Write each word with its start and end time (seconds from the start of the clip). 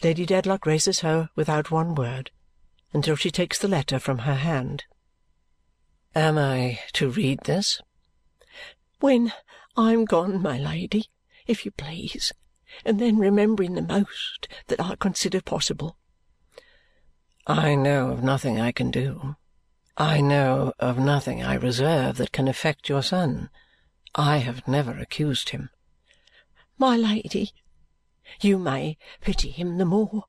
Lady 0.00 0.24
Dedlock 0.24 0.64
raises 0.64 1.00
her 1.00 1.28
without 1.34 1.72
one 1.72 1.96
word 1.96 2.30
until 2.92 3.16
she 3.16 3.32
takes 3.32 3.58
the 3.58 3.66
letter 3.66 3.98
from 3.98 4.18
her 4.18 4.36
hand. 4.36 4.84
"Am 6.14 6.38
I 6.38 6.78
to 6.92 7.10
read 7.10 7.40
this?" 7.44 7.80
"When 9.00 9.32
I 9.76 9.92
am 9.92 10.04
gone, 10.04 10.40
my 10.40 10.56
Lady, 10.56 11.10
if 11.48 11.64
you 11.64 11.72
please, 11.72 12.32
and 12.84 13.00
then 13.00 13.18
remembering 13.18 13.74
the 13.74 13.82
most 13.82 14.46
that 14.68 14.80
I 14.80 14.94
consider 14.94 15.40
possible." 15.40 15.96
"I 17.48 17.74
know 17.74 18.10
of 18.10 18.22
nothing 18.22 18.60
I 18.60 18.70
can 18.70 18.92
do. 18.92 19.34
I 19.96 20.20
know 20.20 20.72
of 20.78 20.98
nothing 20.98 21.42
I 21.42 21.54
reserve 21.54 22.18
that 22.18 22.30
can 22.30 22.46
affect 22.46 22.88
your 22.88 23.02
son. 23.02 23.50
I 24.14 24.36
have 24.38 24.68
never 24.68 24.96
accused 24.96 25.48
him." 25.48 25.70
"My 26.76 26.96
Lady, 26.96 27.52
you 28.40 28.58
may 28.58 28.96
pity 29.20 29.50
him 29.50 29.78
the 29.78 29.84
more 29.84 30.24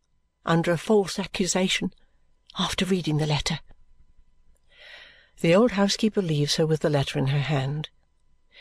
under 0.45 0.71
a 0.71 0.77
false 0.77 1.19
accusation 1.19 1.93
after 2.57 2.85
reading 2.85 3.17
the 3.17 3.27
letter." 3.27 3.59
The 5.41 5.55
old 5.55 5.71
housekeeper 5.71 6.21
leaves 6.21 6.55
her 6.57 6.65
with 6.65 6.81
the 6.81 6.89
letter 6.89 7.17
in 7.17 7.27
her 7.27 7.41
hand. 7.41 7.89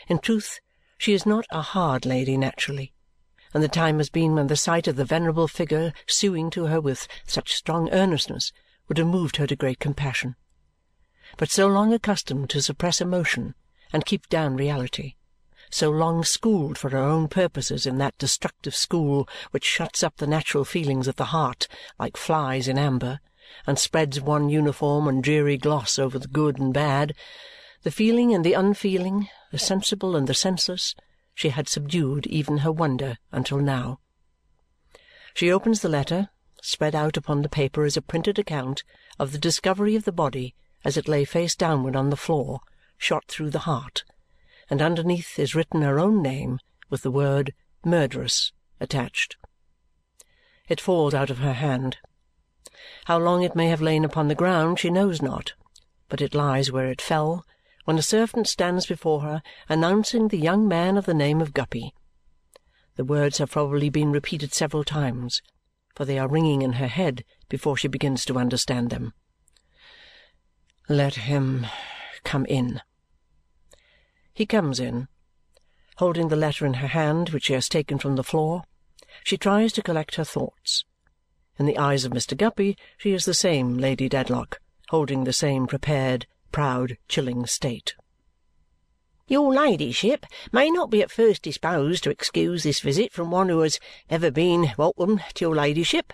In 0.07 0.19
truth, 0.19 0.59
she 0.97 1.13
is 1.13 1.25
not 1.25 1.45
a 1.49 1.61
hard 1.61 2.05
lady 2.05 2.37
naturally, 2.37 2.93
and 3.53 3.63
the 3.63 3.67
time 3.67 3.97
has 3.97 4.09
been 4.09 4.35
when 4.35 4.47
the 4.47 4.55
sight 4.55 4.87
of 4.87 4.95
the 4.95 5.05
venerable 5.05 5.47
figure 5.47 5.93
suing 6.07 6.49
to 6.51 6.67
her 6.67 6.79
with 6.79 7.07
such 7.25 7.53
strong 7.53 7.89
earnestness 7.91 8.51
would 8.87 8.97
have 8.97 9.07
moved 9.07 9.37
her 9.37 9.47
to 9.47 9.55
great 9.55 9.79
compassion. 9.79 10.35
But 11.37 11.49
so 11.49 11.67
long 11.67 11.93
accustomed 11.93 12.49
to 12.51 12.61
suppress 12.61 13.01
emotion 13.01 13.55
and 13.91 14.05
keep 14.05 14.27
down 14.29 14.55
reality, 14.55 15.15
so 15.69 15.89
long 15.89 16.23
schooled 16.23 16.77
for 16.77 16.89
her 16.89 16.97
own 16.97 17.27
purposes 17.27 17.85
in 17.85 17.97
that 17.97 18.17
destructive 18.17 18.75
school 18.75 19.27
which 19.51 19.65
shuts 19.65 20.03
up 20.03 20.17
the 20.17 20.27
natural 20.27 20.65
feelings 20.65 21.07
of 21.07 21.15
the 21.15 21.25
heart 21.25 21.67
like 21.99 22.17
flies 22.17 22.67
in 22.67 22.77
amber 22.77 23.19
and 23.65 23.79
spreads 23.79 24.21
one 24.21 24.49
uniform 24.49 25.07
and 25.07 25.23
dreary 25.23 25.57
gloss 25.57 25.99
over 25.99 26.19
the 26.19 26.27
good 26.27 26.59
and 26.59 26.73
bad, 26.73 27.13
the 27.83 27.91
feeling 27.91 28.33
and 28.33 28.45
the 28.45 28.53
unfeeling, 28.53 29.29
the 29.51 29.57
sensible 29.57 30.15
and 30.15 30.27
the 30.27 30.33
senseless, 30.33 30.95
she 31.33 31.49
had 31.49 31.67
subdued 31.67 32.27
even 32.27 32.59
her 32.59 32.71
wonder 32.71 33.17
until 33.31 33.59
now. 33.59 33.99
She 35.33 35.51
opens 35.51 35.81
the 35.81 35.89
letter, 35.89 36.29
spread 36.61 36.95
out 36.95 37.15
upon 37.15 37.41
the 37.41 37.49
paper 37.49 37.85
is 37.85 37.95
a 37.95 38.01
printed 38.01 38.37
account 38.37 38.83
of 39.17 39.31
the 39.31 39.37
discovery 39.37 39.95
of 39.95 40.05
the 40.05 40.11
body 40.11 40.53
as 40.83 40.97
it 40.97 41.07
lay 41.07 41.25
face 41.25 41.55
downward 41.55 41.95
on 41.95 42.09
the 42.09 42.17
floor, 42.17 42.59
shot 42.97 43.25
through 43.27 43.49
the 43.49 43.59
heart, 43.59 44.03
and 44.69 44.81
underneath 44.81 45.39
is 45.39 45.55
written 45.55 45.81
her 45.81 45.99
own 45.99 46.21
name 46.21 46.59
with 46.89 47.01
the 47.01 47.11
word 47.11 47.53
"Murderess" 47.83 48.51
attached. 48.79 49.37
It 50.67 50.79
falls 50.79 51.13
out 51.13 51.29
of 51.29 51.39
her 51.39 51.53
hand. 51.53 51.97
How 53.05 53.17
long 53.17 53.43
it 53.43 53.55
may 53.55 53.67
have 53.69 53.81
lain 53.81 54.05
upon 54.05 54.27
the 54.27 54.35
ground 54.35 54.79
she 54.79 54.89
knows 54.89 55.21
not, 55.21 55.53
but 56.07 56.21
it 56.21 56.35
lies 56.35 56.71
where 56.71 56.91
it 56.91 57.01
fell 57.01 57.45
when 57.85 57.97
a 57.97 58.03
servant 58.03 58.47
stands 58.47 58.85
before 58.85 59.21
her 59.21 59.41
announcing 59.67 60.27
the 60.27 60.37
young 60.37 60.67
man 60.67 60.97
of 60.97 61.05
the 61.05 61.13
name 61.13 61.41
of 61.41 61.53
Guppy. 61.53 61.93
The 62.95 63.05
words 63.05 63.39
have 63.39 63.51
probably 63.51 63.89
been 63.89 64.11
repeated 64.11 64.53
several 64.53 64.83
times, 64.83 65.41
for 65.95 66.05
they 66.05 66.19
are 66.19 66.27
ringing 66.27 66.61
in 66.61 66.73
her 66.73 66.87
head 66.87 67.23
before 67.47 67.77
she 67.77 67.87
begins 67.87 68.25
to 68.25 68.37
understand 68.37 68.89
them. 68.89 69.13
"Let 70.87 71.15
him 71.15 71.65
come 72.23 72.45
in." 72.45 72.81
He 74.39 74.45
comes 74.45 74.79
in. 74.79 75.09
Holding 75.97 76.29
the 76.29 76.37
letter 76.37 76.65
in 76.65 76.75
her 76.75 76.87
hand, 76.87 77.31
which 77.31 77.47
she 77.47 77.53
has 77.55 77.67
taken 77.67 77.99
from 77.99 78.15
the 78.15 78.23
floor, 78.23 78.63
she 79.21 79.35
tries 79.35 79.73
to 79.73 79.81
collect 79.81 80.15
her 80.15 80.23
thoughts. 80.23 80.85
In 81.57 81.65
the 81.65 81.77
eyes 81.77 82.05
of 82.05 82.13
Mr. 82.13 82.37
Guppy 82.37 82.77
she 82.97 83.11
is 83.11 83.25
the 83.25 83.33
same 83.33 83.77
Lady 83.77 84.07
Dedlock, 84.07 84.61
holding 84.91 85.25
the 85.25 85.33
same 85.33 85.67
prepared, 85.67 86.25
proud, 86.53 86.95
chilling 87.09 87.45
state. 87.47 87.95
"Your 89.27 89.53
ladyship 89.53 90.25
may 90.53 90.71
not 90.71 90.89
be 90.89 91.01
at 91.01 91.11
first 91.11 91.41
disposed 91.41 92.05
to 92.05 92.09
excuse 92.09 92.63
this 92.63 92.79
visit 92.79 93.11
from 93.11 93.31
one 93.31 93.49
who 93.49 93.59
has 93.59 93.77
ever 94.09 94.31
been 94.31 94.71
welcome 94.77 95.19
to 95.33 95.43
your 95.43 95.55
ladyship," 95.55 96.13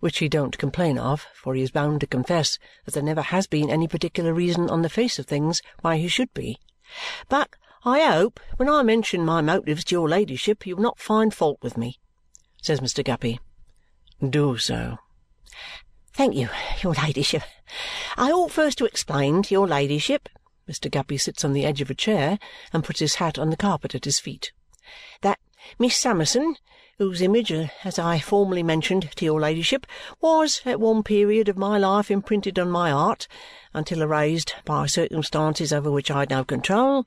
which 0.00 0.18
he 0.18 0.28
don't 0.28 0.58
complain 0.58 0.98
of, 0.98 1.26
for 1.34 1.54
he 1.54 1.62
is 1.62 1.70
bound 1.70 2.02
to 2.02 2.06
confess 2.06 2.58
that 2.84 2.92
there 2.92 3.02
never 3.02 3.22
has 3.22 3.46
been 3.46 3.70
any 3.70 3.88
particular 3.88 4.34
reason 4.34 4.68
on 4.68 4.82
the 4.82 4.90
face 4.90 5.18
of 5.18 5.24
things 5.24 5.62
why 5.80 5.96
he 5.96 6.08
should 6.08 6.34
be, 6.34 6.58
"but 7.28 7.50
I 7.84 8.00
hope 8.00 8.40
when 8.56 8.68
I 8.68 8.82
mention 8.82 9.22
my 9.24 9.42
motives 9.42 9.84
to 9.84 9.94
your 9.94 10.08
ladyship 10.08 10.66
you 10.66 10.76
will 10.76 10.82
not 10.82 10.98
find 10.98 11.34
fault 11.34 11.58
with 11.60 11.76
me," 11.76 11.98
says 12.62 12.80
Mr. 12.80 13.04
Guppy. 13.04 13.40
Do 14.26 14.56
so. 14.56 14.98
Thank 16.14 16.34
you, 16.34 16.48
your 16.82 16.94
ladyship. 16.94 17.42
I 18.16 18.32
ought 18.32 18.52
first 18.52 18.78
to 18.78 18.86
explain 18.86 19.42
to 19.42 19.54
your 19.54 19.68
ladyship 19.68 20.30
Mr. 20.68 20.90
Guppy 20.90 21.18
sits 21.18 21.44
on 21.44 21.52
the 21.52 21.64
edge 21.64 21.80
of 21.80 21.90
a 21.90 21.94
chair 21.94 22.38
and 22.72 22.84
puts 22.84 23.00
his 23.00 23.16
hat 23.16 23.38
on 23.38 23.50
the 23.50 23.56
carpet 23.56 23.94
at 23.94 24.04
his 24.04 24.18
feet 24.18 24.52
that 25.22 25.38
Miss 25.78 25.96
Summerson, 25.96 26.56
whose 26.98 27.22
image, 27.22 27.52
uh, 27.52 27.68
as 27.84 27.96
I 27.98 28.18
formerly 28.18 28.64
mentioned 28.64 29.08
to 29.14 29.24
your 29.24 29.40
ladyship, 29.40 29.86
was 30.20 30.60
at 30.66 30.80
one 30.80 31.04
period 31.04 31.48
of 31.48 31.56
my 31.56 31.78
life 31.78 32.10
imprinted 32.10 32.58
on 32.58 32.70
my 32.70 32.90
heart 32.90 33.28
until 33.72 34.02
erased 34.02 34.56
by 34.64 34.86
circumstances 34.86 35.72
over 35.72 35.92
which 35.92 36.10
I 36.10 36.20
had 36.20 36.30
no 36.30 36.44
control, 36.44 37.06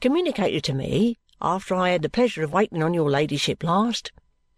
communicated 0.00 0.62
to 0.64 0.74
me, 0.74 1.18
after 1.42 1.74
I 1.74 1.90
had 1.90 2.02
the 2.02 2.08
pleasure 2.08 2.44
of 2.44 2.52
waiting 2.52 2.82
on 2.82 2.94
your 2.94 3.10
ladyship 3.10 3.64
last, 3.64 4.12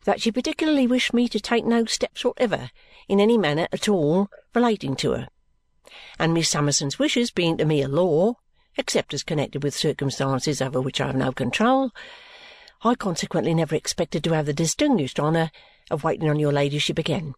that 0.05 0.21
she 0.21 0.31
particularly 0.31 0.87
wished 0.87 1.15
me 1.15 1.29
to 1.29 1.41
take 1.41 1.65
no 1.65 1.87
steps 1.87 2.25
whatever 2.25 2.71
in 3.09 3.21
any 3.21 3.39
manner 3.39 3.69
at 3.73 3.89
all 3.89 4.29
relating 4.55 4.97
to 4.97 5.13
her. 5.13 5.29
And 6.19 6.35
Miss 6.35 6.51
Summerson's 6.51 6.99
wishes 6.99 7.31
being 7.31 7.57
to 7.57 7.65
me 7.65 7.81
a 7.81 7.89
law, 7.89 8.35
except 8.77 9.15
as 9.15 9.23
connected 9.23 9.63
with 9.63 9.75
circumstances 9.75 10.61
over 10.61 10.81
which 10.81 11.01
I 11.01 11.07
have 11.07 11.17
no 11.17 11.33
control, 11.33 11.93
I 12.85 12.95
consequently 12.95 13.55
never 13.55 13.75
expected 13.75 14.25
to 14.25 14.33
have 14.33 14.47
the 14.47 14.53
distinguished 14.53 15.21
honour 15.21 15.51
of 15.91 16.05
waiting 16.05 16.29
on 16.29 16.39
your 16.39 16.53
ladyship 16.53 16.99
again. 16.99 17.35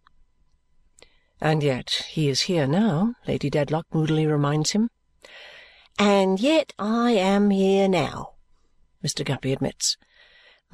And 1.40 1.62
yet 1.62 2.06
he 2.08 2.28
is 2.28 2.42
here 2.42 2.66
now, 2.66 3.14
Lady 3.26 3.50
Dedlock 3.50 3.86
moodily 3.92 4.26
reminds 4.26 4.72
him. 4.72 4.90
And 5.98 6.40
yet 6.40 6.72
I 6.78 7.12
am 7.12 7.50
here 7.50 7.88
now, 7.88 8.34
Mr. 9.04 9.24
Guppy 9.24 9.52
admits 9.52 9.96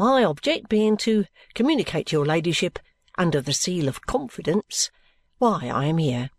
my 0.00 0.24
object 0.24 0.70
being 0.70 0.96
to 0.96 1.26
communicate 1.52 2.06
to 2.06 2.16
your 2.16 2.24
ladyship, 2.24 2.78
under 3.18 3.42
the 3.42 3.52
seal 3.52 3.86
of 3.86 4.06
confidence, 4.06 4.90
why 5.36 5.68
I 5.68 5.84
am 5.84 5.98
here." 5.98 6.30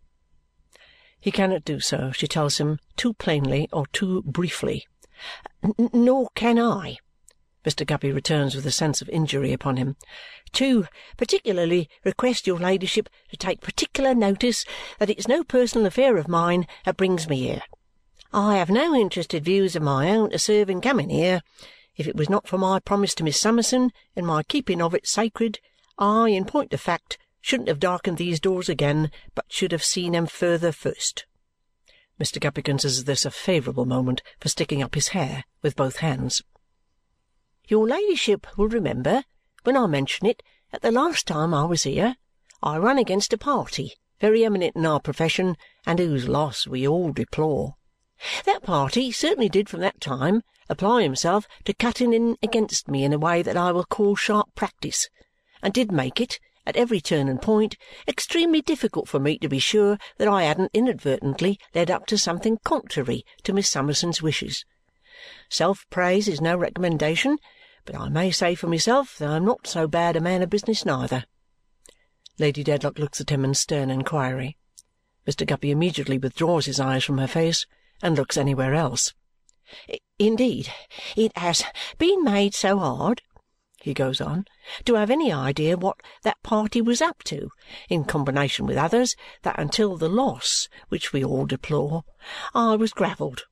He 1.20 1.32
cannot 1.32 1.64
do 1.64 1.80
so, 1.80 2.12
she 2.12 2.28
tells 2.28 2.58
him, 2.58 2.80
too 2.98 3.14
plainly 3.14 3.70
or 3.72 3.86
too 3.88 4.24
briefly. 4.24 4.88
"Nor 5.94 6.30
can 6.34 6.58
I," 6.58 6.98
Mr. 7.66 7.86
Guppy 7.86 8.12
returns 8.12 8.56
with 8.56 8.66
a 8.66 8.72
sense 8.72 9.02
of 9.02 9.10
injury 9.10 9.54
upon 9.54 9.78
him, 9.78 9.96
"to 10.52 10.88
particularly 11.16 11.90
request 12.04 12.48
your 12.48 12.58
ladyship 12.58 13.08
to 13.30 13.38
take 13.38 13.62
particular 13.62 14.16
notice 14.16 14.66
that 14.98 15.10
it's 15.10 15.28
no 15.28 15.44
personal 15.44 15.86
affair 15.86 16.18
of 16.18 16.28
mine 16.28 16.66
that 16.86 16.98
brings 16.98 17.30
me 17.30 17.42
here. 17.42 17.62
I 18.34 18.58
have 18.58 18.70
no 18.70 18.96
interested 18.96 19.46
views 19.46 19.76
of 19.76 19.84
my 19.84 20.10
own 20.10 20.32
to 20.32 20.40
serve 20.40 20.70
in 20.70 20.82
coming 20.82 21.10
here. 21.10 21.42
If 21.98 22.08
it 22.08 22.16
was 22.16 22.30
not 22.30 22.48
for 22.48 22.58
my 22.58 22.80
promise 22.80 23.14
to 23.16 23.24
Miss 23.24 23.40
Summerson 23.40 23.92
and 24.16 24.26
my 24.26 24.42
keeping 24.44 24.82
of 24.82 24.96
it 24.96 25.06
sacred, 25.06 25.60
I, 25.98 26.30
in 26.30 26.46
point 26.46 26.74
of 26.74 26.82
fact, 26.82 27.20
shouldn't 27.42 27.68
have 27.70 27.80
darkened 27.80 28.18
these 28.18 28.40
doors 28.40 28.70
again, 28.70 29.12
but 29.36 29.46
should 29.50 29.72
have 29.72 29.84
seen 29.84 30.14
them 30.14 30.26
further 30.26 30.72
first." 30.72 31.26
Mr. 32.20 32.40
Guppy 32.40 32.62
considers 32.62 33.04
this 33.04 33.26
a 33.26 33.32
favourable 33.32 33.86
moment 33.86 34.22
for 34.40 34.48
sticking 34.50 34.82
up 34.82 34.96
his 34.96 35.10
hair 35.10 35.44
with 35.62 35.76
both 35.76 35.98
hands. 35.98 36.42
"Your 37.72 37.88
ladyship 37.88 38.46
will 38.58 38.68
remember, 38.68 39.24
when 39.64 39.78
I 39.78 39.88
mention 39.88 40.28
it, 40.28 40.44
that 40.74 40.82
the 40.82 40.92
last 40.92 41.26
time 41.26 41.54
I 41.54 41.64
was 41.64 41.84
here 41.84 42.18
I 42.62 42.78
run 42.78 42.98
against 42.98 43.32
a 43.32 43.38
party 43.38 43.94
very 44.20 44.44
eminent 44.44 44.76
in 44.76 44.86
our 44.86 45.00
profession 45.00 45.56
and 45.86 45.98
whose 45.98 46.28
loss 46.28 46.68
we 46.68 46.86
all 46.86 47.14
deplore. 47.14 47.76
That 48.44 48.62
party 48.64 49.10
certainly 49.14 49.48
did 49.48 49.70
from 49.70 49.80
that 49.80 50.02
time 50.02 50.42
apply 50.68 51.04
himself 51.04 51.48
to 51.64 51.74
cutting 51.74 52.12
in 52.12 52.36
against 52.44 52.90
me 52.90 53.06
in 53.06 53.14
a 53.14 53.18
way 53.18 53.42
that 53.42 53.56
I 53.56 53.72
will 53.72 53.86
call 53.86 54.18
sharp 54.18 54.54
practice, 54.54 55.10
and 55.62 55.74
did 55.74 55.94
make 55.94 56.20
it, 56.20 56.42
at 56.66 56.76
every 56.76 57.00
turn 57.00 57.30
and 57.30 57.42
point, 57.42 57.78
extremely 58.06 58.62
difficult 58.62 59.08
for 59.08 59.20
me 59.22 59.38
to 59.38 59.48
be 59.48 59.60
sure 59.60 59.98
that 60.18 60.28
I 60.28 60.44
hadn't 60.44 60.72
inadvertently 60.74 61.58
led 61.74 61.90
up 61.90 62.06
to 62.08 62.18
something 62.18 62.58
contrary 62.66 63.24
to 63.44 63.54
Miss 63.54 63.70
Summerson's 63.70 64.22
wishes. 64.22 64.66
Self-praise 65.50 66.28
is 66.28 66.42
no 66.42 66.58
recommendation, 66.58 67.38
but 67.86 67.96
I 67.96 68.10
may 68.10 68.32
say 68.32 68.56
for 68.56 68.68
myself 68.68 69.18
that 69.18 69.30
I 69.30 69.38
am 69.38 69.46
not 69.46 69.68
so 69.68 69.88
bad 69.88 70.16
a 70.16 70.22
man 70.22 70.42
of 70.42 70.50
business 70.50 70.86
neither." 70.86 71.26
Lady 72.38 72.64
Dedlock 72.64 72.98
looks 72.98 73.22
at 73.22 73.30
him 73.30 73.44
in 73.44 73.54
stern 73.54 73.90
inquiry. 73.90 74.58
Mr. 75.28 75.46
Guppy 75.46 75.72
immediately 75.72 76.18
withdraws 76.18 76.66
his 76.66 76.80
eyes 76.80 77.04
from 77.04 77.18
her 77.18 77.28
face 77.28 77.66
and 78.02 78.16
looks 78.16 78.38
anywhere 78.38 78.74
else. 78.74 79.14
"Indeed, 80.18 80.72
it 81.16 81.36
has 81.38 81.64
been 81.98 82.24
made 82.24 82.54
so 82.54 82.80
hard," 82.80 83.22
he 83.82 83.94
goes 83.94 84.22
on, 84.22 84.46
to 84.86 84.96
have 84.96 85.10
any 85.10 85.32
idea 85.32 85.78
what 85.78 86.02
that 86.24 86.42
party 86.44 86.82
was 86.82 87.02
up 87.02 87.24
to, 87.24 87.50
in 87.90 88.04
combination 88.04 88.66
with 88.66 88.78
others, 88.78 89.16
that 89.44 89.60
until 89.60 89.98
the 89.98 90.10
loss 90.10 90.70
which 90.90 91.14
we 91.14 91.24
all 91.24 91.46
deplore, 91.46 92.04
I 92.54 92.76
was 92.76 92.94
gravelled. 92.94 93.46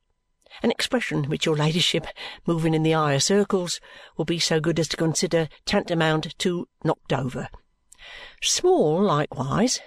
An 0.64 0.72
expression 0.72 1.26
which 1.26 1.46
your 1.46 1.56
ladyship, 1.56 2.08
moving 2.46 2.74
in 2.74 2.84
the 2.84 2.92
higher 2.92 3.20
circles, 3.20 3.80
will 4.18 4.26
be 4.26 4.40
so 4.40 4.60
good 4.60 4.80
as 4.80 4.88
to 4.90 4.98
consider 4.98 5.50
tantamount 5.66 6.38
to 6.40 6.68
knocked 6.84 7.14
over. 7.14 7.50
Small, 8.42 9.02
likewise, 9.02 9.80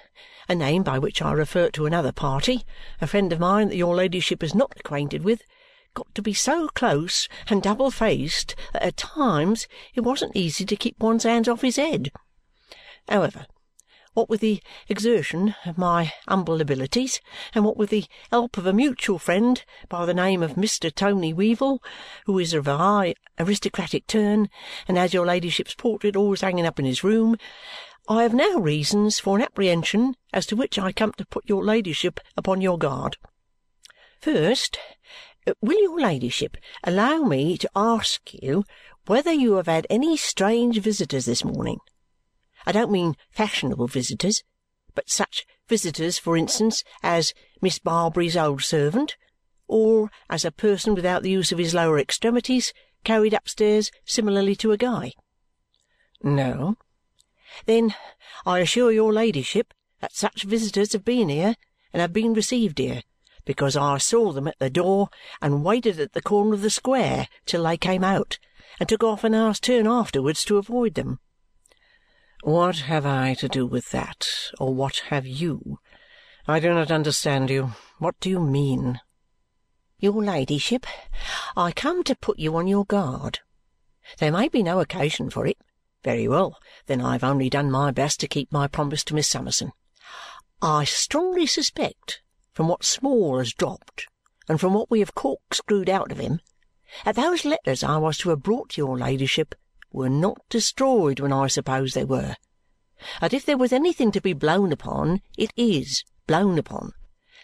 a 0.48 0.54
name 0.54 0.82
by 0.82 0.98
which 0.98 1.22
I 1.22 1.32
refer 1.32 1.70
to 1.70 1.86
another 1.86 2.12
party, 2.12 2.64
a 3.00 3.06
friend 3.06 3.32
of 3.32 3.40
mine 3.40 3.68
that 3.68 3.76
your 3.76 3.94
ladyship 3.94 4.42
is 4.42 4.54
not 4.54 4.72
acquainted 4.78 5.24
with, 5.24 5.42
got 5.94 6.14
to 6.14 6.22
be 6.22 6.34
so 6.34 6.68
close 6.68 7.28
and 7.48 7.62
double-faced 7.62 8.54
that 8.72 8.82
at 8.82 8.96
times 8.96 9.66
it 9.94 10.00
wasn't 10.00 10.36
easy 10.36 10.64
to 10.64 10.76
keep 10.76 10.98
one's 11.00 11.24
hands 11.24 11.48
off 11.48 11.62
his 11.62 11.76
head. 11.76 12.10
However, 13.08 13.46
what 14.14 14.28
with 14.28 14.40
the 14.40 14.62
exertion 14.88 15.54
of 15.64 15.78
my 15.78 16.12
humble 16.28 16.60
abilities, 16.60 17.20
and 17.54 17.64
what 17.64 17.76
with 17.76 17.90
the 17.90 18.04
help 18.30 18.58
of 18.58 18.66
a 18.66 18.72
mutual 18.72 19.18
friend 19.18 19.64
by 19.88 20.04
the 20.04 20.14
name 20.14 20.42
of 20.42 20.54
Mr. 20.54 20.94
Tony 20.94 21.32
Weevle, 21.32 21.78
who 22.26 22.38
is 22.38 22.52
of 22.52 22.68
a 22.68 22.76
high 22.76 23.14
aristocratic 23.38 24.06
turn 24.06 24.48
and 24.86 24.96
has 24.98 25.14
your 25.14 25.26
ladyship's 25.26 25.74
portrait 25.74 26.16
always 26.16 26.42
hanging 26.42 26.66
up 26.66 26.78
in 26.78 26.84
his 26.84 27.02
room, 27.02 27.36
I 28.08 28.24
have 28.24 28.34
now 28.34 28.58
reasons 28.58 29.18
for 29.18 29.36
an 29.36 29.42
apprehension 29.42 30.14
as 30.32 30.44
to 30.46 30.56
which 30.56 30.78
I 30.78 30.92
come 30.92 31.12
to 31.12 31.26
put 31.26 31.48
your 31.48 31.64
ladyship 31.64 32.20
upon 32.36 32.60
your 32.60 32.76
guard. 32.76 33.16
First, 34.20 34.78
will 35.60 35.80
your 35.80 35.98
ladyship 35.98 36.56
allow 36.84 37.22
me 37.22 37.56
to 37.58 37.70
ask 37.74 38.34
you 38.34 38.64
whether 39.06 39.32
you 39.32 39.54
have 39.54 39.66
had 39.66 39.86
any 39.88 40.16
strange 40.16 40.78
visitors 40.78 41.24
this 41.24 41.44
morning? 41.44 41.78
I 42.66 42.72
don't 42.72 42.90
mean 42.90 43.16
fashionable 43.30 43.88
visitors, 43.88 44.42
but 44.94 45.10
such 45.10 45.46
visitors, 45.68 46.18
for 46.18 46.36
instance, 46.36 46.84
as 47.02 47.34
Miss 47.60 47.78
Barbary's 47.78 48.36
old 48.36 48.62
servant, 48.62 49.16
or 49.66 50.10
as 50.28 50.44
a 50.44 50.50
person 50.50 50.94
without 50.94 51.22
the 51.22 51.30
use 51.30 51.50
of 51.50 51.58
his 51.58 51.74
lower 51.74 51.98
extremities 51.98 52.72
carried 53.04 53.34
upstairs 53.34 53.90
similarly 54.04 54.54
to 54.56 54.72
a 54.72 54.76
guy. 54.76 55.12
No. 56.22 56.76
Then 57.66 57.94
I 58.46 58.60
assure 58.60 58.92
your 58.92 59.12
ladyship 59.12 59.74
that 60.00 60.14
such 60.14 60.44
visitors 60.44 60.92
have 60.92 61.04
been 61.04 61.28
here 61.28 61.54
and 61.92 62.00
have 62.00 62.12
been 62.12 62.34
received 62.34 62.78
here, 62.78 63.02
because 63.44 63.76
I 63.76 63.98
saw 63.98 64.32
them 64.32 64.48
at 64.48 64.58
the 64.58 64.70
door 64.70 65.08
and 65.40 65.64
waited 65.64 65.98
at 66.00 66.12
the 66.12 66.22
corner 66.22 66.54
of 66.54 66.62
the 66.62 66.70
square 66.70 67.28
till 67.46 67.64
they 67.64 67.76
came 67.76 68.04
out, 68.04 68.38
and 68.78 68.88
took 68.88 69.02
half 69.02 69.24
an 69.24 69.34
hour's 69.34 69.60
turn 69.60 69.86
afterwards 69.86 70.44
to 70.44 70.58
avoid 70.58 70.94
them. 70.94 71.18
What 72.42 72.78
have 72.78 73.06
I 73.06 73.34
to 73.34 73.48
do 73.48 73.66
with 73.66 73.92
that, 73.92 74.28
or 74.58 74.74
what 74.74 74.98
have 75.10 75.24
you? 75.24 75.78
I 76.48 76.58
do 76.58 76.74
not 76.74 76.90
understand 76.90 77.50
you. 77.50 77.74
What 78.00 78.18
do 78.18 78.28
you 78.28 78.40
mean? 78.40 79.00
Your 80.00 80.20
ladyship, 80.20 80.84
I 81.56 81.70
come 81.70 82.02
to 82.02 82.16
put 82.16 82.40
you 82.40 82.56
on 82.56 82.66
your 82.66 82.84
guard. 82.84 83.38
There 84.18 84.32
may 84.32 84.48
be 84.48 84.64
no 84.64 84.80
occasion 84.80 85.30
for 85.30 85.46
it, 85.46 85.56
very 86.02 86.26
well, 86.26 86.58
then 86.86 87.00
I 87.00 87.12
have 87.12 87.22
only 87.22 87.48
done 87.48 87.70
my 87.70 87.92
best 87.92 88.18
to 88.18 88.26
keep 88.26 88.50
my 88.50 88.66
promise 88.66 89.04
to 89.04 89.14
Miss 89.14 89.28
Summerson. 89.28 89.70
I 90.60 90.82
strongly 90.82 91.46
suspect, 91.46 92.22
from 92.52 92.66
what 92.66 92.82
Small 92.82 93.38
has 93.38 93.52
dropped 93.52 94.08
and 94.48 94.58
from 94.58 94.74
what 94.74 94.90
we 94.90 94.98
have 94.98 95.14
corkscrewed 95.14 95.88
out 95.88 96.10
of 96.10 96.18
him, 96.18 96.40
that 97.04 97.14
those 97.14 97.44
letters 97.44 97.84
I 97.84 97.98
was 97.98 98.18
to 98.18 98.30
have 98.30 98.42
brought 98.42 98.70
to 98.70 98.80
your 98.80 98.98
ladyship 98.98 99.54
were 99.92 100.08
not 100.08 100.40
destroyed 100.48 101.20
when 101.20 101.32
I 101.32 101.46
supposed 101.46 101.94
they 101.94 102.04
were. 102.04 102.36
That 103.20 103.32
if 103.32 103.44
there 103.44 103.58
was 103.58 103.72
anything 103.72 104.12
to 104.12 104.20
be 104.20 104.32
blown 104.32 104.72
upon, 104.72 105.22
it 105.36 105.52
IS 105.56 106.04
blown 106.26 106.58
upon. 106.58 106.92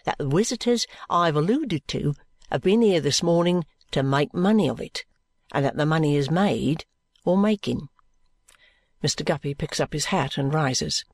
That 0.05 0.17
the 0.17 0.27
visitors 0.27 0.87
I 1.09 1.25
have 1.27 1.35
alluded 1.35 1.87
to 1.89 2.13
have 2.51 2.61
been 2.61 2.81
here 2.81 3.01
this 3.01 3.21
morning 3.21 3.65
to 3.91 4.03
make 4.03 4.33
money 4.33 4.69
of 4.69 4.79
it, 4.79 5.03
and 5.51 5.65
that 5.65 5.77
the 5.77 5.85
money 5.85 6.15
is 6.15 6.31
made 6.31 6.85
or 7.25 7.37
making. 7.37 7.89
Mr. 9.03 9.23
Guppy 9.23 9.53
picks 9.53 9.79
up 9.79 9.93
his 9.93 10.05
hat 10.05 10.37
and 10.37 10.53
rises. 10.53 11.05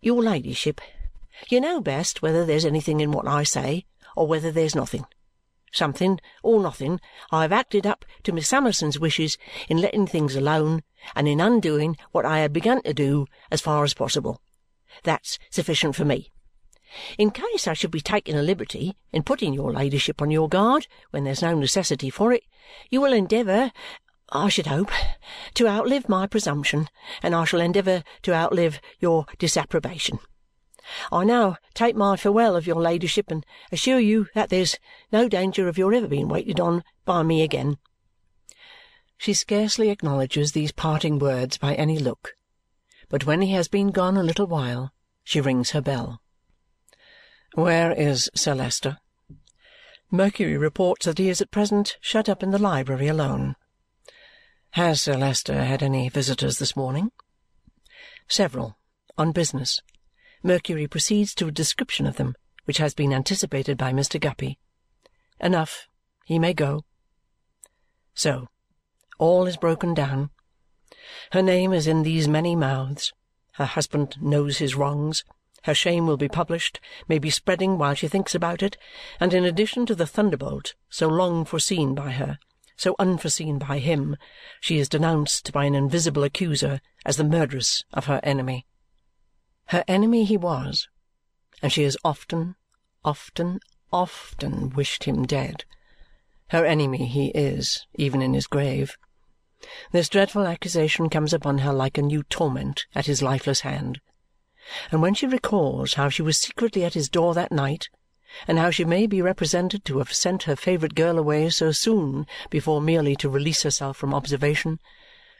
Your 0.00 0.22
ladyship, 0.22 0.80
you 1.48 1.60
know 1.60 1.80
best 1.80 2.22
whether 2.22 2.44
there's 2.44 2.64
anything 2.64 3.00
in 3.00 3.12
what 3.12 3.28
I 3.28 3.42
say 3.42 3.84
or 4.16 4.26
whether 4.26 4.50
there's 4.50 4.74
nothing. 4.74 5.04
Something 5.72 6.20
or 6.42 6.60
nothing, 6.60 7.00
I 7.30 7.42
have 7.42 7.52
acted 7.52 7.86
up 7.86 8.04
to 8.24 8.32
Miss 8.32 8.48
Summerson's 8.48 8.98
wishes 8.98 9.38
in 9.68 9.78
letting 9.78 10.06
things 10.06 10.34
alone 10.34 10.82
and 11.14 11.28
in 11.28 11.40
undoing 11.40 11.96
what 12.12 12.26
I 12.26 12.40
had 12.40 12.52
begun 12.52 12.82
to 12.82 12.92
do 12.92 13.26
as 13.50 13.60
far 13.60 13.84
as 13.84 13.94
possible. 13.94 14.40
That's 15.04 15.38
sufficient 15.50 15.94
for 15.94 16.04
me. 16.04 16.30
In 17.18 17.30
case 17.30 17.68
I 17.68 17.74
should 17.74 17.92
be 17.92 18.00
taking 18.00 18.36
a 18.36 18.42
liberty 18.42 18.96
in 19.12 19.22
putting 19.22 19.54
your 19.54 19.72
ladyship 19.72 20.20
on 20.20 20.30
your 20.30 20.48
guard 20.48 20.88
when 21.10 21.22
there's 21.22 21.42
no 21.42 21.54
necessity 21.54 22.10
for 22.10 22.32
it, 22.32 22.42
you 22.90 23.00
will 23.00 23.12
endeavour 23.12 23.70
I 24.32 24.48
should 24.48 24.68
hope, 24.68 24.90
to 25.54 25.66
outlive 25.66 26.08
my 26.08 26.28
presumption, 26.28 26.88
and 27.20 27.34
I 27.34 27.44
shall 27.44 27.60
endeavour 27.60 28.04
to 28.22 28.32
outlive 28.32 28.80
your 29.00 29.26
disapprobation. 29.38 30.20
I 31.12 31.24
now 31.24 31.56
take 31.74 31.96
my 31.96 32.16
farewell 32.16 32.56
of 32.56 32.66
your 32.66 32.80
ladyship 32.80 33.30
and 33.30 33.44
assure 33.70 34.00
you 34.00 34.28
that 34.34 34.48
there's 34.48 34.76
no 35.12 35.28
danger 35.28 35.68
of 35.68 35.78
your 35.78 35.92
ever 35.94 36.08
being 36.08 36.28
waited 36.28 36.60
on 36.60 36.84
by 37.04 37.22
me 37.22 37.42
again. 37.42 37.78
She 39.16 39.34
scarcely 39.34 39.90
acknowledges 39.90 40.52
these 40.52 40.72
parting 40.72 41.18
words 41.18 41.58
by 41.58 41.74
any 41.74 41.98
look, 41.98 42.36
but 43.08 43.26
when 43.26 43.42
he 43.42 43.52
has 43.52 43.68
been 43.68 43.88
gone 43.88 44.16
a 44.16 44.22
little 44.22 44.46
while, 44.46 44.92
she 45.22 45.40
rings 45.40 45.70
her 45.70 45.80
bell. 45.80 46.22
Where 47.54 47.92
is 47.92 48.30
Sir 48.34 48.54
Leicester? 48.54 48.98
Mercury 50.10 50.56
reports 50.56 51.06
that 51.06 51.18
he 51.18 51.28
is 51.28 51.40
at 51.40 51.50
present 51.50 51.96
shut 52.00 52.28
up 52.28 52.42
in 52.42 52.50
the 52.50 52.58
library 52.58 53.08
alone. 53.08 53.56
Has 54.70 55.02
Sir 55.02 55.16
Leicester 55.16 55.64
had 55.64 55.82
any 55.82 56.08
visitors 56.08 56.58
this 56.58 56.76
morning? 56.76 57.10
Several. 58.28 58.76
On 59.18 59.32
business. 59.32 59.82
Mercury 60.42 60.86
proceeds 60.86 61.34
to 61.34 61.48
a 61.48 61.52
description 61.52 62.06
of 62.06 62.16
them, 62.16 62.34
which 62.64 62.78
has 62.78 62.94
been 62.94 63.12
anticipated 63.12 63.76
by 63.76 63.92
Mr. 63.92 64.18
Guppy. 64.18 64.58
Enough. 65.38 65.86
He 66.24 66.38
may 66.38 66.54
go. 66.54 66.84
So. 68.14 68.48
All 69.18 69.46
is 69.46 69.58
broken 69.58 69.92
down. 69.92 70.30
Her 71.32 71.42
name 71.42 71.72
is 71.72 71.86
in 71.86 72.02
these 72.02 72.26
many 72.26 72.56
mouths. 72.56 73.12
Her 73.52 73.66
husband 73.66 74.16
knows 74.20 74.58
his 74.58 74.74
wrongs. 74.74 75.24
Her 75.64 75.74
shame 75.74 76.06
will 76.06 76.16
be 76.16 76.28
published, 76.28 76.80
may 77.06 77.18
be 77.18 77.28
spreading 77.28 77.76
while 77.76 77.92
she 77.92 78.08
thinks 78.08 78.34
about 78.34 78.62
it, 78.62 78.78
and 79.18 79.34
in 79.34 79.44
addition 79.44 79.84
to 79.86 79.94
the 79.94 80.06
thunderbolt 80.06 80.74
so 80.88 81.06
long 81.06 81.44
foreseen 81.44 81.94
by 81.94 82.12
her, 82.12 82.38
so 82.76 82.96
unforeseen 82.98 83.58
by 83.58 83.78
him, 83.78 84.16
she 84.58 84.78
is 84.78 84.88
denounced 84.88 85.52
by 85.52 85.66
an 85.66 85.74
invisible 85.74 86.24
accuser 86.24 86.80
as 87.04 87.18
the 87.18 87.24
murderess 87.24 87.84
of 87.92 88.06
her 88.06 88.20
enemy. 88.22 88.64
Her 89.70 89.84
enemy 89.86 90.24
he 90.24 90.36
was, 90.36 90.88
and 91.62 91.72
she 91.72 91.84
has 91.84 91.96
often, 92.04 92.56
often, 93.04 93.60
often 93.92 94.70
wished 94.70 95.04
him 95.04 95.24
dead. 95.24 95.64
Her 96.48 96.66
enemy 96.66 97.06
he 97.06 97.28
is, 97.28 97.86
even 97.94 98.20
in 98.20 98.34
his 98.34 98.48
grave. 98.48 98.98
This 99.92 100.08
dreadful 100.08 100.44
accusation 100.44 101.08
comes 101.08 101.32
upon 101.32 101.58
her 101.58 101.72
like 101.72 101.96
a 101.96 102.02
new 102.02 102.24
torment 102.24 102.86
at 102.96 103.06
his 103.06 103.22
lifeless 103.22 103.60
hand. 103.60 104.00
And 104.90 105.02
when 105.02 105.14
she 105.14 105.28
recalls 105.28 105.94
how 105.94 106.08
she 106.08 106.22
was 106.22 106.36
secretly 106.36 106.84
at 106.84 106.94
his 106.94 107.08
door 107.08 107.32
that 107.34 107.52
night 107.52 107.90
and 108.48 108.58
how 108.58 108.70
she 108.70 108.84
may 108.84 109.06
be 109.06 109.22
represented 109.22 109.84
to 109.84 109.98
have 109.98 110.12
sent 110.12 110.42
her 110.42 110.56
favourite 110.56 110.96
girl 110.96 111.16
away 111.16 111.48
so 111.48 111.70
soon 111.70 112.26
before 112.50 112.80
merely 112.80 113.14
to 113.14 113.30
release 113.30 113.62
herself 113.62 113.96
from 113.96 114.14
observation, 114.14 114.80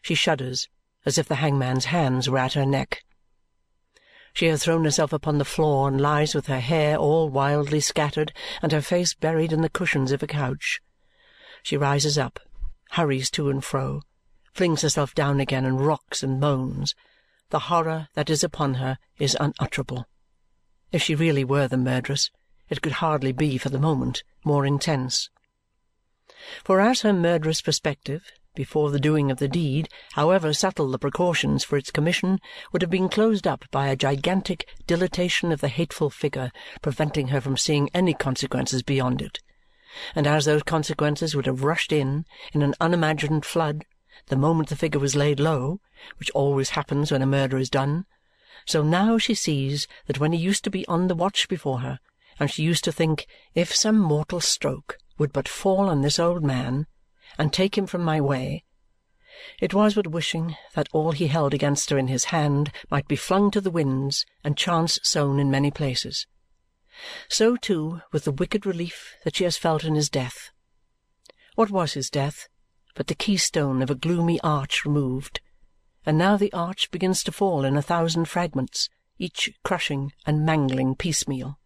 she 0.02 0.14
shudders 0.14 0.68
as 1.04 1.18
if 1.18 1.26
the 1.26 1.42
hangman's 1.42 1.86
hands 1.86 2.30
were 2.30 2.38
at 2.38 2.52
her 2.52 2.64
neck. 2.64 3.02
She 4.32 4.46
has 4.46 4.64
thrown 4.64 4.84
herself 4.84 5.12
upon 5.12 5.38
the 5.38 5.44
floor 5.44 5.88
and 5.88 6.00
lies 6.00 6.34
with 6.34 6.46
her 6.46 6.60
hair 6.60 6.96
all 6.96 7.28
wildly 7.28 7.80
scattered 7.80 8.32
and 8.62 8.72
her 8.72 8.80
face 8.80 9.14
buried 9.14 9.52
in 9.52 9.60
the 9.60 9.68
cushions 9.68 10.12
of 10.12 10.22
a 10.22 10.26
couch. 10.26 10.80
She 11.62 11.76
rises 11.76 12.16
up, 12.16 12.40
hurries 12.92 13.30
to 13.32 13.50
and 13.50 13.64
fro, 13.64 14.02
flings 14.52 14.82
herself 14.82 15.14
down 15.14 15.40
again, 15.40 15.64
and 15.64 15.84
rocks 15.84 16.22
and 16.22 16.40
moans. 16.40 16.94
The 17.50 17.58
horror 17.58 18.08
that 18.14 18.30
is 18.30 18.44
upon 18.44 18.74
her 18.74 18.98
is 19.18 19.36
unutterable. 19.40 20.06
If 20.92 21.02
she 21.02 21.14
really 21.14 21.44
were 21.44 21.68
the 21.68 21.76
murderess, 21.76 22.30
it 22.68 22.82
could 22.82 22.92
hardly 22.92 23.32
be, 23.32 23.58
for 23.58 23.68
the 23.68 23.78
moment, 23.78 24.22
more 24.44 24.64
intense. 24.64 25.28
For 26.64 26.80
as 26.80 27.02
her 27.02 27.12
murderous 27.12 27.60
perspective, 27.60 28.30
before 28.60 28.90
the 28.90 29.00
doing 29.00 29.30
of 29.30 29.38
the 29.38 29.48
deed, 29.48 29.88
however 30.12 30.52
subtle 30.52 30.90
the 30.90 30.98
precautions 30.98 31.64
for 31.64 31.78
its 31.78 31.90
commission, 31.90 32.38
would 32.70 32.82
have 32.82 32.90
been 32.90 33.08
closed 33.08 33.46
up 33.46 33.64
by 33.70 33.88
a 33.88 33.96
gigantic 33.96 34.68
dilatation 34.86 35.50
of 35.50 35.62
the 35.62 35.68
hateful 35.68 36.10
figure, 36.10 36.52
preventing 36.82 37.28
her 37.28 37.40
from 37.40 37.56
seeing 37.56 37.88
any 37.94 38.12
consequences 38.12 38.82
beyond 38.82 39.22
it, 39.22 39.38
and 40.14 40.26
as 40.26 40.44
those 40.44 40.62
consequences 40.62 41.34
would 41.34 41.46
have 41.46 41.64
rushed 41.64 41.90
in, 41.90 42.26
in 42.52 42.60
an 42.60 42.74
unimagined 42.82 43.46
flood, 43.46 43.86
the 44.26 44.36
moment 44.36 44.68
the 44.68 44.76
figure 44.76 45.00
was 45.00 45.16
laid 45.16 45.40
low, 45.40 45.80
which 46.18 46.30
always 46.32 46.68
happens 46.76 47.10
when 47.10 47.22
a 47.22 47.26
murder 47.26 47.56
is 47.56 47.70
done, 47.70 48.04
so 48.66 48.82
now 48.82 49.16
she 49.16 49.32
sees 49.32 49.88
that 50.04 50.20
when 50.20 50.32
he 50.32 50.38
used 50.38 50.64
to 50.64 50.70
be 50.70 50.86
on 50.86 51.08
the 51.08 51.14
watch 51.14 51.48
before 51.48 51.80
her, 51.80 51.98
and 52.38 52.50
she 52.50 52.62
used 52.62 52.84
to 52.84 52.92
think, 52.92 53.26
if 53.54 53.74
some 53.74 53.98
mortal 53.98 54.38
stroke 54.38 54.98
would 55.16 55.32
but 55.32 55.48
fall 55.48 55.88
on 55.88 56.02
this 56.02 56.18
old 56.18 56.44
man 56.44 56.86
and 57.38 57.52
take 57.52 57.76
him 57.76 57.86
from 57.86 58.02
my 58.02 58.20
way, 58.20 58.64
it 59.60 59.72
was 59.72 59.94
but 59.94 60.08
wishing 60.08 60.56
that 60.74 60.88
all 60.92 61.12
he 61.12 61.28
held 61.28 61.54
against 61.54 61.90
her 61.90 61.98
in 61.98 62.08
his 62.08 62.24
hand 62.24 62.72
might 62.90 63.08
be 63.08 63.16
flung 63.16 63.50
to 63.50 63.60
the 63.60 63.70
winds 63.70 64.26
and 64.44 64.56
chance 64.56 64.98
sown 65.02 65.38
in 65.38 65.50
many 65.50 65.70
places. 65.70 66.26
So, 67.28 67.56
too, 67.56 68.02
with 68.12 68.24
the 68.24 68.32
wicked 68.32 68.66
relief 68.66 69.14
that 69.24 69.36
she 69.36 69.44
has 69.44 69.56
felt 69.56 69.84
in 69.84 69.94
his 69.94 70.10
death. 70.10 70.50
What 71.54 71.70
was 71.70 71.94
his 71.94 72.10
death 72.10 72.48
but 72.94 73.06
the 73.06 73.14
keystone 73.14 73.82
of 73.82 73.90
a 73.90 73.94
gloomy 73.94 74.40
arch 74.40 74.84
removed, 74.84 75.40
and 76.04 76.18
now 76.18 76.36
the 76.36 76.52
arch 76.52 76.90
begins 76.90 77.22
to 77.22 77.32
fall 77.32 77.64
in 77.64 77.76
a 77.76 77.82
thousand 77.82 78.26
fragments, 78.26 78.88
each 79.18 79.50
crushing 79.62 80.12
and 80.26 80.44
mangling 80.44 80.96
piecemeal. 80.96 81.58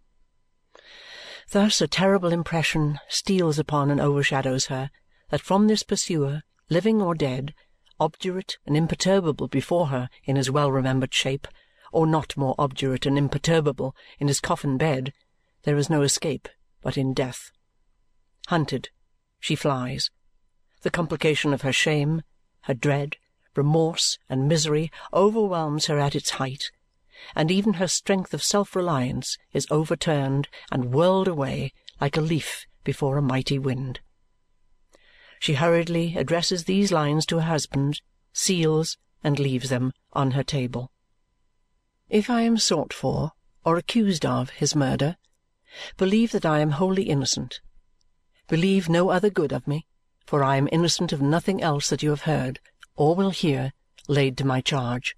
Thus 1.50 1.80
a 1.80 1.88
terrible 1.88 2.32
impression 2.32 3.00
steals 3.08 3.58
upon 3.58 3.90
and 3.90 4.00
overshadows 4.00 4.66
her 4.66 4.90
that 5.34 5.40
from 5.40 5.66
this 5.66 5.82
pursuer, 5.82 6.44
living 6.70 7.02
or 7.02 7.12
dead, 7.12 7.52
obdurate 7.98 8.56
and 8.66 8.76
imperturbable 8.76 9.48
before 9.48 9.88
her 9.88 10.08
in 10.22 10.36
his 10.36 10.48
well-remembered 10.48 11.12
shape, 11.12 11.48
or 11.90 12.06
not 12.06 12.36
more 12.36 12.54
obdurate 12.56 13.04
and 13.04 13.18
imperturbable 13.18 13.96
in 14.20 14.28
his 14.28 14.38
coffin 14.38 14.78
bed, 14.78 15.12
there 15.64 15.76
is 15.76 15.90
no 15.90 16.02
escape 16.02 16.48
but 16.82 16.96
in 16.96 17.12
death. 17.12 17.50
Hunted, 18.46 18.90
she 19.40 19.56
flies. 19.56 20.08
The 20.82 20.90
complication 20.90 21.52
of 21.52 21.62
her 21.62 21.72
shame, 21.72 22.22
her 22.60 22.74
dread, 22.74 23.16
remorse, 23.56 24.18
and 24.28 24.46
misery 24.46 24.88
overwhelms 25.12 25.86
her 25.86 25.98
at 25.98 26.14
its 26.14 26.30
height, 26.30 26.70
and 27.34 27.50
even 27.50 27.72
her 27.72 27.88
strength 27.88 28.32
of 28.34 28.44
self-reliance 28.44 29.36
is 29.52 29.66
overturned 29.68 30.46
and 30.70 30.94
whirled 30.94 31.26
away 31.26 31.72
like 32.00 32.16
a 32.16 32.20
leaf 32.20 32.68
before 32.84 33.16
a 33.16 33.20
mighty 33.20 33.58
wind. 33.58 33.98
She 35.44 35.52
hurriedly 35.52 36.16
addresses 36.16 36.64
these 36.64 36.90
lines 36.90 37.26
to 37.26 37.36
her 37.36 37.42
husband, 37.42 38.00
seals, 38.32 38.96
and 39.22 39.38
leaves 39.38 39.68
them 39.68 39.92
on 40.14 40.30
her 40.30 40.42
table. 40.42 40.90
If 42.08 42.30
I 42.30 42.40
am 42.40 42.56
sought 42.56 42.94
for 42.94 43.32
or 43.62 43.76
accused 43.76 44.24
of 44.24 44.48
his 44.48 44.74
murder, 44.74 45.18
believe 45.98 46.32
that 46.32 46.46
I 46.46 46.60
am 46.60 46.70
wholly 46.70 47.10
innocent. 47.10 47.60
Believe 48.48 48.88
no 48.88 49.10
other 49.10 49.28
good 49.28 49.52
of 49.52 49.68
me, 49.68 49.86
for 50.24 50.42
I 50.42 50.56
am 50.56 50.66
innocent 50.72 51.12
of 51.12 51.20
nothing 51.20 51.60
else 51.60 51.90
that 51.90 52.02
you 52.02 52.08
have 52.08 52.22
heard, 52.22 52.58
or 52.96 53.14
will 53.14 53.28
hear, 53.28 53.74
laid 54.08 54.38
to 54.38 54.46
my 54.46 54.62
charge. 54.62 55.14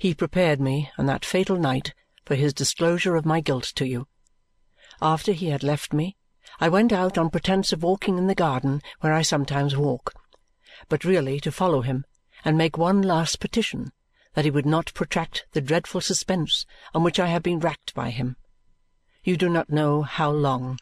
He 0.00 0.14
prepared 0.14 0.60
me 0.60 0.90
on 0.98 1.06
that 1.06 1.24
fatal 1.24 1.58
night 1.58 1.94
for 2.24 2.34
his 2.34 2.52
disclosure 2.52 3.14
of 3.14 3.24
my 3.24 3.40
guilt 3.40 3.70
to 3.76 3.86
you. 3.86 4.08
After 5.00 5.30
he 5.30 5.50
had 5.50 5.62
left 5.62 5.92
me, 5.92 6.16
I 6.60 6.68
went 6.68 6.92
out 6.92 7.16
on 7.16 7.30
pretence 7.30 7.72
of 7.72 7.82
walking 7.82 8.18
in 8.18 8.26
the 8.26 8.34
garden 8.34 8.82
where 9.00 9.12
I 9.12 9.22
sometimes 9.22 9.76
walk, 9.76 10.12
but 10.88 11.04
really 11.04 11.40
to 11.40 11.52
follow 11.52 11.82
him 11.82 12.04
and 12.44 12.58
make 12.58 12.76
one 12.76 13.02
last 13.02 13.40
petition 13.40 13.92
that 14.34 14.44
he 14.44 14.50
would 14.50 14.66
not 14.66 14.94
protract 14.94 15.46
the 15.52 15.60
dreadful 15.60 16.00
suspense 16.00 16.66
on 16.94 17.02
which 17.02 17.20
I 17.20 17.28
have 17.28 17.42
been 17.42 17.60
racked 17.60 17.94
by 17.94 18.10
him. 18.10 18.36
You 19.22 19.36
do 19.36 19.48
not 19.48 19.70
know 19.70 20.02
how 20.02 20.30
long, 20.30 20.78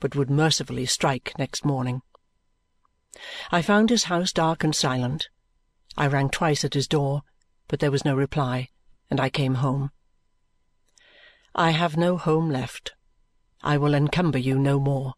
but 0.00 0.16
would 0.16 0.30
mercifully 0.30 0.86
strike 0.86 1.32
next 1.38 1.64
morning. 1.64 2.02
I 3.50 3.62
found 3.62 3.90
his 3.90 4.04
house 4.04 4.32
dark 4.32 4.64
and 4.64 4.74
silent. 4.74 5.28
I 5.96 6.06
rang 6.08 6.30
twice 6.30 6.64
at 6.64 6.74
his 6.74 6.88
door, 6.88 7.22
but 7.68 7.80
there 7.80 7.90
was 7.90 8.04
no 8.04 8.14
reply, 8.14 8.68
and 9.08 9.20
I 9.20 9.30
came 9.30 9.54
home. 9.56 9.92
I 11.54 11.70
have 11.70 11.96
no 11.96 12.16
home 12.16 12.50
left. 12.50 12.95
I 13.62 13.78
will 13.78 13.94
encumber 13.94 14.38
you 14.38 14.58
no 14.58 14.78
more. 14.78 15.14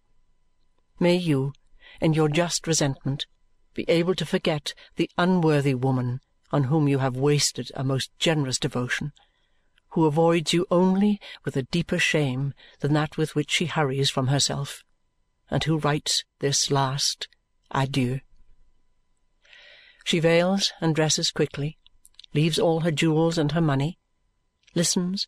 May 1.00 1.16
you, 1.16 1.52
in 2.00 2.12
your 2.12 2.28
just 2.28 2.66
resentment, 2.66 3.26
be 3.75 3.85
able 3.88 4.14
to 4.14 4.26
forget 4.26 4.75
the 4.97 5.11
unworthy 5.16 5.75
woman 5.75 6.21
on 6.50 6.64
whom 6.64 6.88
you 6.88 6.99
have 6.99 7.16
wasted 7.16 7.71
a 7.75 7.85
most 7.85 8.11
generous 8.18 8.59
devotion, 8.59 9.12
who 9.90 10.07
avoids 10.07 10.52
you 10.52 10.66
only 10.71 11.21
with 11.45 11.57
a 11.57 11.62
deeper 11.62 11.99
shame 11.99 12.54
than 12.80 12.92
that 12.95 13.16
with 13.16 13.35
which 13.35 13.50
she 13.50 13.66
hurries 13.66 14.11
from 14.11 14.28
herself, 14.28 14.83
and 15.50 15.64
who 15.64 15.78
writes 15.78 16.25
this 16.40 16.71
last 16.71 17.28
adieu. 17.71 18.21
She 20.04 20.21
veils 20.21 20.73
and 20.80 20.95
dresses 20.95 21.30
quickly, 21.30 21.78
leaves 22.35 22.59
all 22.59 22.80
her 22.80 22.90
jewels 22.90 23.38
and 23.38 23.52
her 23.52 23.61
money, 23.61 23.99
listens, 24.75 25.26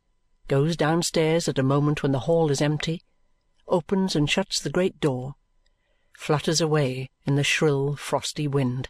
goes 0.51 0.77
downstairs 0.77 1.47
at 1.47 1.61
a 1.61 1.63
moment 1.63 2.03
when 2.03 2.11
the 2.11 2.27
hall 2.27 2.51
is 2.51 2.61
empty, 2.61 3.05
opens 3.69 4.17
and 4.17 4.29
shuts 4.29 4.59
the 4.59 4.69
great 4.69 4.99
door, 4.99 5.37
flutters 6.13 6.61
away 6.61 7.09
in 7.25 7.37
the 7.37 7.45
shrill 7.45 7.95
frosty 7.95 8.49
wind. 8.49 8.89